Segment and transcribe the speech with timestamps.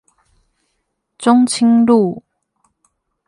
[1.19, 2.23] 中清路